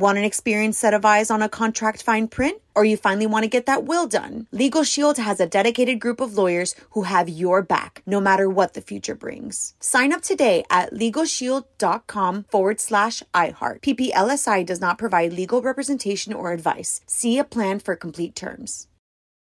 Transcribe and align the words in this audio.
Want 0.00 0.16
an 0.16 0.24
experienced 0.24 0.80
set 0.80 0.94
of 0.94 1.04
eyes 1.04 1.30
on 1.30 1.42
a 1.42 1.48
contract 1.50 2.02
fine 2.02 2.26
print? 2.26 2.62
Or 2.74 2.86
you 2.86 2.96
finally 2.96 3.26
want 3.26 3.42
to 3.42 3.50
get 3.50 3.66
that 3.66 3.84
will 3.84 4.06
done? 4.06 4.46
Legal 4.50 4.82
Shield 4.82 5.18
has 5.18 5.40
a 5.40 5.46
dedicated 5.46 6.00
group 6.00 6.22
of 6.22 6.38
lawyers 6.38 6.74
who 6.92 7.02
have 7.02 7.28
your 7.28 7.60
back, 7.60 8.02
no 8.06 8.18
matter 8.18 8.48
what 8.48 8.72
the 8.72 8.80
future 8.80 9.14
brings. 9.14 9.74
Sign 9.78 10.14
up 10.14 10.22
today 10.22 10.64
at 10.70 10.94
LegalShield.com 10.94 12.44
forward 12.44 12.80
slash 12.80 13.22
iHeart. 13.34 13.82
PPLSI 13.82 14.64
does 14.64 14.80
not 14.80 14.96
provide 14.96 15.34
legal 15.34 15.60
representation 15.60 16.32
or 16.32 16.52
advice. 16.52 17.02
See 17.06 17.36
a 17.36 17.44
plan 17.44 17.78
for 17.78 17.94
complete 17.94 18.34
terms. 18.34 18.86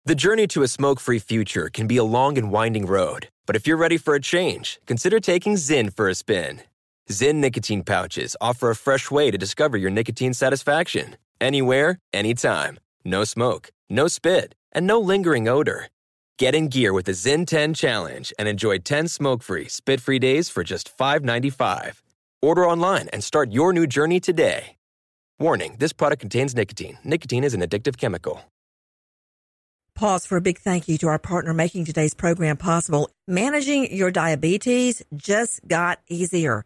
The 0.06 0.16
journey 0.16 0.48
to 0.48 0.64
a 0.64 0.70
smoke 0.70 1.02
free 1.02 1.20
future 1.20 1.68
can 1.68 1.86
be 1.86 1.98
a 1.98 2.06
long 2.06 2.38
and 2.38 2.50
winding 2.50 2.86
road, 2.86 3.28
but 3.46 3.58
if 3.58 3.68
you're 3.68 3.76
ready 3.76 3.98
for 3.98 4.16
a 4.16 4.22
change, 4.22 4.80
consider 4.86 5.20
taking 5.20 5.56
Zyn 5.56 5.94
for 5.94 6.08
a 6.08 6.16
spin. 6.16 6.62
Zyn 7.10 7.36
nicotine 7.36 7.84
pouches 7.84 8.36
offer 8.42 8.72
a 8.72 8.76
fresh 8.76 9.12
way 9.12 9.30
to 9.30 9.38
discover 9.38 9.78
your 9.78 9.92
nicotine 9.92 10.34
satisfaction. 10.34 11.18
Anywhere, 11.40 12.00
anytime. 12.12 12.80
No 13.04 13.24
smoke, 13.24 13.70
no 13.90 14.08
spit, 14.08 14.56
and 14.72 14.88
no 14.88 15.00
lingering 15.00 15.48
odor. 15.48 15.90
Get 16.40 16.56
in 16.56 16.68
gear 16.68 16.94
with 16.94 17.06
the 17.06 17.12
Zyn 17.12 17.46
10 17.46 17.76
Challenge 17.76 18.34
and 18.40 18.48
enjoy 18.48 18.80
10 18.80 19.08
smoke 19.08 19.44
free, 19.44 19.68
spit 19.68 20.02
free 20.02 20.18
days 20.18 20.50
for 20.50 20.64
just 20.64 20.98
$5.95. 20.98 22.02
Order 22.42 22.68
online 22.68 23.08
and 23.10 23.24
start 23.24 23.52
your 23.52 23.72
new 23.72 23.86
journey 23.86 24.20
today. 24.20 24.78
Warning 25.40 25.76
this 25.78 25.94
product 25.94 26.22
contains 26.22 26.56
nicotine. 26.56 26.98
Nicotine 27.04 27.44
is 27.44 27.54
an 27.54 27.62
addictive 27.62 27.98
chemical. 27.98 28.42
Pause 29.94 30.26
for 30.26 30.38
a 30.38 30.42
big 30.42 30.58
thank 30.58 30.88
you 30.88 30.98
to 30.98 31.08
our 31.08 31.20
partner 31.20 31.54
making 31.54 31.86
today's 31.86 32.14
program 32.14 32.58
possible. 32.58 33.10
Managing 33.28 33.96
your 33.96 34.12
diabetes 34.12 35.04
just 35.16 35.66
got 35.68 36.00
easier. 36.10 36.66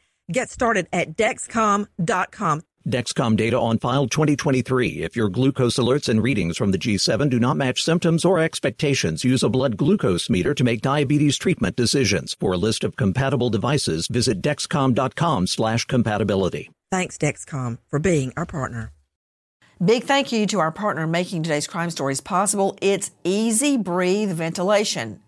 Get 0.31 0.49
started 0.49 0.87
at 0.93 1.15
Dexcom.com. 1.15 2.61
Dexcom 2.87 3.37
data 3.37 3.59
on 3.59 3.77
file 3.77 4.07
2023. 4.07 5.03
If 5.03 5.15
your 5.15 5.29
glucose 5.29 5.75
alerts 5.75 6.09
and 6.09 6.23
readings 6.23 6.57
from 6.57 6.71
the 6.71 6.79
G7 6.79 7.29
do 7.29 7.39
not 7.39 7.55
match 7.55 7.83
symptoms 7.83 8.25
or 8.25 8.39
expectations, 8.39 9.23
use 9.23 9.43
a 9.43 9.49
blood 9.49 9.77
glucose 9.77 10.31
meter 10.31 10.55
to 10.55 10.63
make 10.63 10.81
diabetes 10.81 11.37
treatment 11.37 11.75
decisions. 11.75 12.35
For 12.39 12.53
a 12.53 12.57
list 12.57 12.83
of 12.83 12.95
compatible 12.95 13.51
devices, 13.51 14.07
visit 14.07 14.41
dexcom.com 14.41 15.45
slash 15.45 15.85
compatibility. 15.85 16.71
Thanks, 16.91 17.19
Dexcom, 17.19 17.77
for 17.87 17.99
being 17.99 18.33
our 18.35 18.47
partner. 18.47 18.91
Big 19.83 20.03
thank 20.03 20.31
you 20.31 20.47
to 20.47 20.59
our 20.59 20.71
partner 20.71 21.05
making 21.05 21.43
today's 21.43 21.67
crime 21.67 21.89
stories 21.91 22.21
possible. 22.21 22.77
It's 22.81 23.11
Easy 23.23 23.77
Breathe 23.77 24.31
Ventilation. 24.31 25.21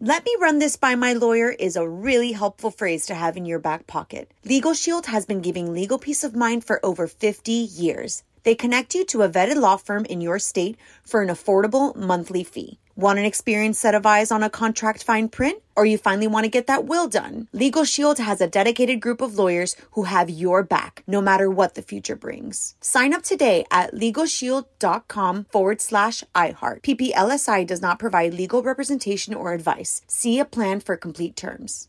Let 0.00 0.26
me 0.26 0.36
run 0.38 0.58
this 0.58 0.76
by 0.76 0.94
my 0.94 1.14
lawyer 1.14 1.48
is 1.50 1.74
a 1.74 1.88
really 1.88 2.32
helpful 2.32 2.70
phrase 2.70 3.06
to 3.06 3.14
have 3.14 3.34
in 3.38 3.46
your 3.46 3.58
back 3.58 3.86
pocket. 3.86 4.30
Legal 4.44 4.74
Shield 4.74 5.06
has 5.06 5.24
been 5.24 5.40
giving 5.40 5.72
legal 5.72 5.98
peace 5.98 6.22
of 6.22 6.36
mind 6.36 6.64
for 6.64 6.84
over 6.84 7.06
50 7.06 7.50
years. 7.50 8.22
They 8.42 8.54
connect 8.54 8.94
you 8.94 9.06
to 9.06 9.22
a 9.22 9.28
vetted 9.28 9.56
law 9.56 9.76
firm 9.76 10.04
in 10.04 10.20
your 10.20 10.38
state 10.38 10.76
for 11.02 11.22
an 11.22 11.28
affordable 11.28 11.96
monthly 11.96 12.44
fee. 12.44 12.78
Want 12.98 13.18
an 13.18 13.26
experienced 13.26 13.82
set 13.82 13.94
of 13.94 14.06
eyes 14.06 14.30
on 14.30 14.42
a 14.42 14.48
contract 14.48 15.04
fine 15.04 15.28
print? 15.28 15.62
Or 15.76 15.84
you 15.84 15.98
finally 15.98 16.26
want 16.26 16.44
to 16.44 16.50
get 16.50 16.66
that 16.68 16.86
will 16.86 17.08
done? 17.08 17.46
Legal 17.52 17.84
Shield 17.84 18.16
has 18.16 18.40
a 18.40 18.46
dedicated 18.46 19.02
group 19.02 19.20
of 19.20 19.36
lawyers 19.36 19.76
who 19.90 20.04
have 20.04 20.30
your 20.30 20.62
back, 20.62 21.02
no 21.06 21.20
matter 21.20 21.50
what 21.50 21.74
the 21.74 21.82
future 21.82 22.16
brings. 22.16 22.74
Sign 22.80 23.12
up 23.12 23.22
today 23.22 23.66
at 23.70 23.92
LegalShield.com 23.92 25.44
forward 25.50 25.82
slash 25.82 26.24
iHeart. 26.34 26.80
PPLSI 26.80 27.66
does 27.66 27.82
not 27.82 27.98
provide 27.98 28.32
legal 28.32 28.62
representation 28.62 29.34
or 29.34 29.52
advice. 29.52 30.00
See 30.06 30.38
a 30.38 30.46
plan 30.46 30.80
for 30.80 30.96
complete 30.96 31.36
terms. 31.36 31.88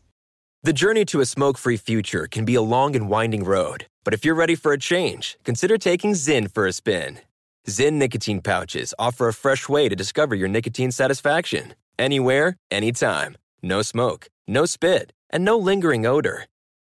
The 0.62 0.74
journey 0.74 1.06
to 1.06 1.20
a 1.20 1.26
smoke 1.26 1.56
free 1.56 1.78
future 1.78 2.26
can 2.26 2.44
be 2.44 2.54
a 2.54 2.60
long 2.60 2.94
and 2.94 3.08
winding 3.08 3.44
road, 3.44 3.86
but 4.04 4.12
if 4.12 4.26
you're 4.26 4.34
ready 4.34 4.56
for 4.56 4.72
a 4.74 4.78
change, 4.78 5.38
consider 5.42 5.78
taking 5.78 6.12
Zyn 6.12 6.52
for 6.52 6.66
a 6.66 6.72
spin. 6.72 7.20
Zyn 7.68 7.94
nicotine 7.94 8.40
pouches 8.40 8.94
offer 8.98 9.28
a 9.28 9.34
fresh 9.34 9.68
way 9.68 9.90
to 9.90 9.94
discover 9.94 10.34
your 10.34 10.48
nicotine 10.48 10.90
satisfaction. 10.90 11.74
Anywhere, 11.98 12.56
anytime. 12.70 13.36
No 13.62 13.82
smoke, 13.82 14.28
no 14.46 14.64
spit, 14.64 15.12
and 15.28 15.44
no 15.44 15.58
lingering 15.58 16.06
odor. 16.06 16.46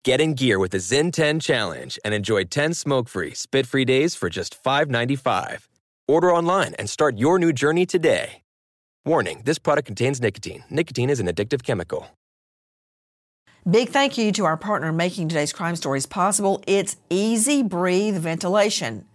Get 0.05 0.21
in 0.21 0.35
gear 0.35 0.59
with 0.59 0.73
the 0.73 0.79
Zyn 0.79 1.13
10 1.13 1.41
Challenge 1.41 1.99
and 2.05 2.13
enjoy 2.13 2.45
10 2.45 2.75
smoke 2.75 3.09
free, 3.09 3.33
spit 3.33 3.67
free 3.67 3.87
days 3.87 4.15
for 4.15 4.29
just 4.29 4.63
$5.95. 4.63 5.67
Order 6.09 6.35
online 6.35 6.75
and 6.75 6.91
start 6.91 7.17
your 7.17 7.39
new 7.39 7.55
journey 7.55 7.87
today. 7.87 8.43
Warning 9.07 9.41
this 9.47 9.59
product 9.59 9.87
contains 9.87 10.21
nicotine. 10.21 10.65
Nicotine 10.69 11.09
is 11.09 11.21
an 11.21 11.27
addictive 11.27 11.63
chemical. 11.63 12.09
Big 13.69 13.89
thank 13.89 14.19
you 14.19 14.31
to 14.33 14.45
our 14.45 14.59
partner 14.59 14.93
making 14.93 15.29
today's 15.29 15.55
crime 15.55 15.75
stories 15.75 16.05
possible. 16.05 16.63
It's 16.67 16.97
Easy 17.09 17.63
Breathe 17.63 18.19
Ventilation. 18.19 19.07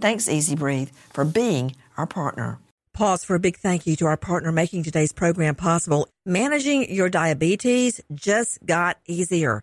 Thanks, 0.00 0.28
Easy 0.28 0.56
Breathe, 0.56 0.90
for 1.12 1.24
being 1.24 1.76
our 1.96 2.08
partner. 2.08 2.58
Pause 2.92 3.24
for 3.24 3.36
a 3.36 3.40
big 3.40 3.56
thank 3.56 3.86
you 3.86 3.96
to 3.96 4.04
our 4.06 4.18
partner 4.18 4.52
making 4.52 4.82
today's 4.82 5.12
program 5.12 5.54
possible. 5.54 6.08
Managing 6.26 6.92
your 6.92 7.08
diabetes 7.08 8.00
just 8.12 8.58
got 8.66 8.98
easier. 9.06 9.62